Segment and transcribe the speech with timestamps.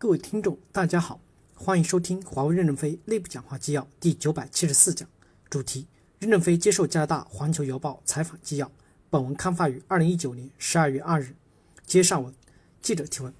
[0.00, 1.20] 各位听众，大家好，
[1.56, 5.08] 欢迎收听华为任正非内部讲话纪要第九百七十四讲，
[5.50, 5.88] 主题：
[6.20, 8.70] 任正非接受加拿大《环球邮报》采访纪要。
[9.10, 11.34] 本文刊发于二零一九年十二月二日。
[11.84, 12.32] 接上文，
[12.80, 13.34] 记者提问：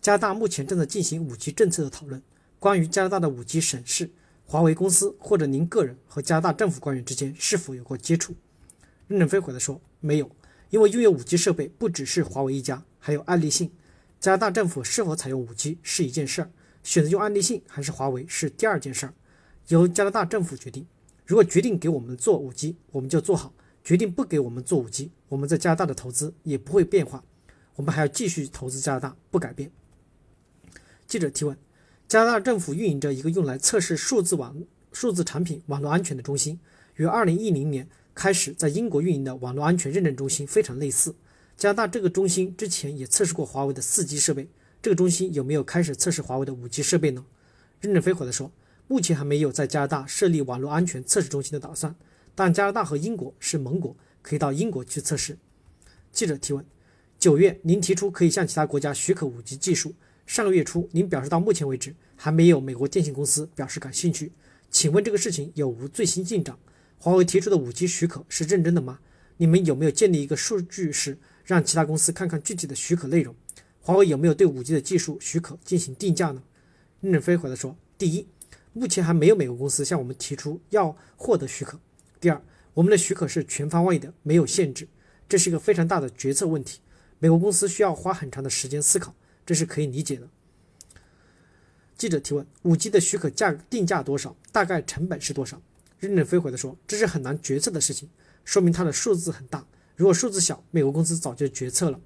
[0.00, 2.20] 加拿大目前正在进行五 G 政策的讨论，
[2.58, 4.10] 关于加拿大的五 G 审视，
[4.44, 8.34] 华为公司或者您个人和加拿大政府官员之间是否有过接触？
[9.06, 10.28] 任正非回答说：没有，
[10.70, 13.70] 因为拥有五 G 设备不只是华为一家，还有爱立信。
[14.20, 16.50] 加拿大政府是否采用 5G 是一件事儿，
[16.82, 19.14] 选择用爱立信还是华为是第二件事儿，
[19.68, 20.86] 由加拿大政府决定。
[21.24, 27.24] 如果决定给我们做 5G，我们就做好；决定不给我们做 5G，我们在加拿大的投资也不会变化，
[27.76, 29.72] 我们还要继续投资加拿大，不改变。
[31.06, 31.56] 记者提问：
[32.06, 34.54] 加拿大政府运营着一个用来测试数字网、
[34.92, 36.60] 数字产品网络安全的中心，
[36.96, 41.14] 与2010年开始在英国运营的网络安全认证中心非常类似。
[41.60, 44.48] 加拿大这个中心之前也测试过华为的 4G 设备，
[44.80, 47.22] 这个中心有没有开始测试华为的 5G 设备呢？
[47.82, 48.50] 任正非回答说，
[48.88, 51.94] 目前还没有在加拿大设立网络安全测试中心的打算，
[52.34, 55.36] 但加拿大和英国是盟国，可以到英国去测试。
[56.10, 56.64] 记者提问：
[57.18, 59.92] 九月您提出可以向其他国家许可 5G 技术，
[60.24, 64.32] 上个月初您表示到目前为止还没有美国电信公司表示感兴趣，
[64.70, 66.56] 请问这个事情有无最新进展？
[66.96, 69.00] 华为提出的 5G 许可是认真的吗？
[69.36, 71.18] 你们有没有建立一个数据室？
[71.44, 73.34] 让其他公司看看具体的许可内容，
[73.80, 76.42] 华为有没有对五 G 的技术许可进行定价呢？
[77.00, 78.26] 任正非回答说：第一，
[78.72, 81.76] 目前还没有美国公司向我们提出要获得许可；
[82.20, 82.40] 第二，
[82.74, 84.86] 我们的许可是全方位的，没有限制，
[85.28, 86.80] 这是一个非常大的决策问题，
[87.18, 89.14] 美国公司需要花很长的时间思考，
[89.46, 90.28] 这是可以理解的。
[91.96, 94.36] 记者提问：五 G 的许可价定价多少？
[94.52, 95.60] 大概成本是多少？
[95.98, 98.08] 任正非回答说：这是很难决策的事情，
[98.44, 99.66] 说明它的数字很大。
[100.00, 102.00] 如果数字小，美国公司早就决策了。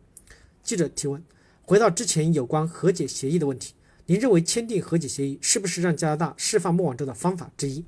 [0.64, 1.22] 记者提问：
[1.62, 3.74] 回到之前有关和解协议的问题，
[4.06, 7.84] 您认为签订和解协议是不是让加拿大释放孟晚舟的方法之一？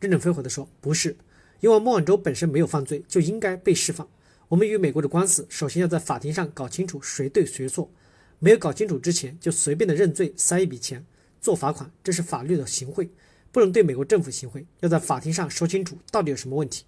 [0.00, 1.18] 任正非回答说：不是，
[1.60, 4.08] 因为孟晚舟本身没有犯罪，就应该被释放。
[4.48, 7.90] 我们与美国的官司，首先要在法庭上搞清楚谁对谁错。
[8.38, 11.04] 没有搞清楚之前，就随便的认罪，塞一笔钱，
[11.42, 13.10] 做罚款，这是法律的行贿，
[13.50, 14.64] 不能对美国政府行贿。
[14.80, 16.86] 要在法庭上说清楚到底有什么问题。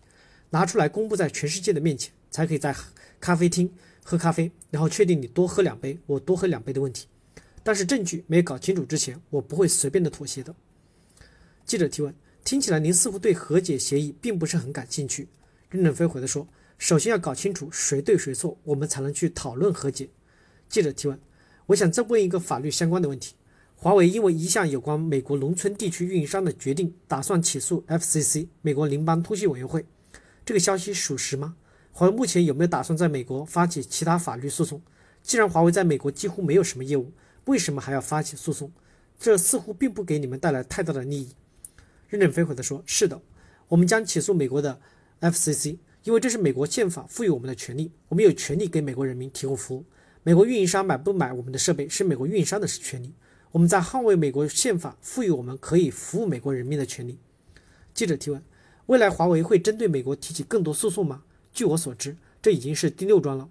[0.55, 2.73] 拿出来公布在全世界的面前，才可以在
[3.19, 3.69] 咖啡厅
[4.05, 7.09] 喝咖啡，然后确定你多喝两杯，我多喝两杯的问题。
[7.65, 10.55] 但是证据没有搞清楚之前，我不会随便的妥协的。
[11.67, 15.27] 记者提问：听起来您似乎对和解协议并不是很感兴趣。
[15.71, 16.47] 任正非回答说：
[16.79, 20.09] 首先要搞清楚谁对谁错，我们才能去讨论和解。
[20.69, 21.19] 记者提问：
[21.67, 23.35] 我想再问一个法律相关的问题。
[23.75, 29.85] 华为因为一项有关美国农村地区运营商的决定，打算起诉 FCC 美国联邦通信委员会。
[30.45, 31.57] 这个消息属实吗？
[31.91, 34.83] 华为目前有没有打算在美国发起其他法律诉讼？
[35.23, 37.13] 既然华为在美国几乎没有什么业务，
[37.47, 38.71] 为什么还要发起诉讼？
[39.19, 41.35] 这似乎并不给你们带来太大的利益。
[42.09, 43.23] 任正非回答说：“是的，
[43.69, 44.81] 我们将起诉美国的
[45.21, 49.85] FCC，因为这是美国宪法赋予我们的权利，我们有权利给美国人民提供服务。
[50.25, 53.15] 美国运营商买不买我们的设备是美国运营商的权利，
[53.53, 57.19] 我们在捍卫美国宪法赋予我们可以服务美国人民的权利。”
[57.95, 58.43] 记者提问。
[58.87, 61.23] 未来华为会针对美国提起更多诉讼吗？
[61.55, 63.49] 据我所知，这已经是第六桩了。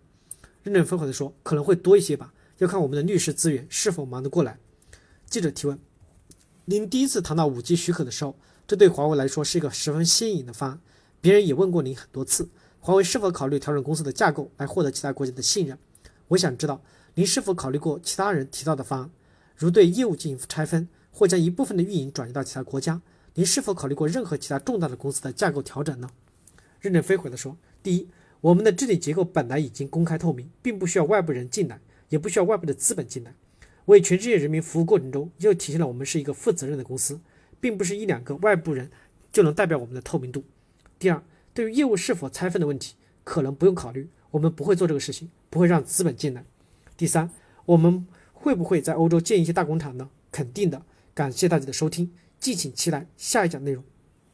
[0.62, 4.60] 任正非回答说：“可能会多一些吧，要看我们的律师资源是否忙得过来。”
[5.28, 5.80] 记者提问
[6.66, 8.36] ：“您第一次谈到五 G 许可的时候，
[8.68, 10.80] 这对华为来说是一个十分新颖的方案。
[11.20, 12.48] 别人也问过您很多次，
[12.80, 15.80] 华为是否考虑调整公司的架构来获得其他国家的信任？
[16.28, 16.82] 我想知道
[17.16, 19.10] 您是否考虑过其他人提到的方案，
[19.58, 23.02] 如对业务进行拆分，或将一部分的运营转移到其他国家？”
[23.36, 26.10] 您是否考虑过任何其他重大的公司的架构调整呢？
[26.80, 28.08] 任正非回答说：第一，
[28.42, 31.80] 我们的治理结构本来已经公开透明，并不需要外部人进来，
[32.10, 33.34] 也不需要外部的资本进来。
[33.86, 37.20] 为全世界人民服务过程中，又体现了我们是一个负责任的公司，
[37.60, 38.92] 并不是一两个外部人
[39.32, 40.44] 就能代表我们的透明度。
[41.00, 41.24] 第二，
[41.56, 46.46] 对于业务是否拆分的问题，可能不用考虑，我们不会做这个事情，不会让资本进来。
[46.96, 47.32] 第三，
[47.66, 50.12] 我们会不会在欧洲建一些大工厂呢？
[50.32, 50.84] 肯定的。
[51.16, 52.12] 感谢大家的收听。
[52.44, 53.82] 敬请期待下一讲内容。